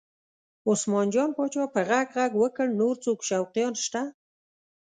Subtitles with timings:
[0.69, 4.01] عثمان جان پاچا په غږ غږ وکړ نور څوک شوقیان شته؟